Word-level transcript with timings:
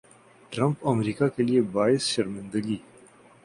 Trump 0.51 0.87
America 0.87 1.27
کیلئے 1.35 1.61
باعث 1.73 2.03
شرمندگی 2.13 2.77